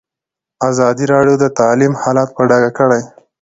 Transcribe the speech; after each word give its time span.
ازادي 0.69 1.05
راډیو 1.13 1.35
د 1.39 1.45
تعلیم 1.59 1.93
حالت 2.01 2.29
په 2.37 2.41
ډاګه 2.49 2.71
کړی. 2.79 3.01